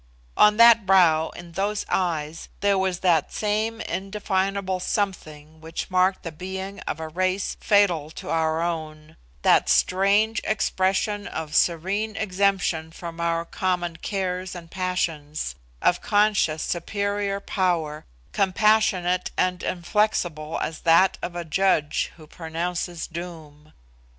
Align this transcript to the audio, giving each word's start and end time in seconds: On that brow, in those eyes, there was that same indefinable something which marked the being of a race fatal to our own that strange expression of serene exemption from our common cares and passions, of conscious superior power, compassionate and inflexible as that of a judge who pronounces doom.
On 0.35 0.57
that 0.57 0.87
brow, 0.87 1.29
in 1.35 1.51
those 1.51 1.85
eyes, 1.87 2.49
there 2.61 2.75
was 2.75 3.01
that 3.01 3.31
same 3.31 3.81
indefinable 3.81 4.79
something 4.79 5.61
which 5.61 5.91
marked 5.91 6.23
the 6.23 6.31
being 6.31 6.79
of 6.87 6.99
a 6.99 7.07
race 7.07 7.55
fatal 7.59 8.09
to 8.09 8.31
our 8.31 8.63
own 8.63 9.15
that 9.43 9.69
strange 9.69 10.41
expression 10.43 11.27
of 11.27 11.53
serene 11.53 12.15
exemption 12.15 12.91
from 12.91 13.21
our 13.21 13.45
common 13.45 13.97
cares 13.97 14.55
and 14.55 14.71
passions, 14.71 15.53
of 15.83 16.01
conscious 16.01 16.63
superior 16.63 17.39
power, 17.39 18.03
compassionate 18.31 19.29
and 19.37 19.61
inflexible 19.61 20.57
as 20.63 20.79
that 20.79 21.19
of 21.21 21.35
a 21.35 21.45
judge 21.45 22.11
who 22.17 22.25
pronounces 22.25 23.05
doom. 23.05 23.71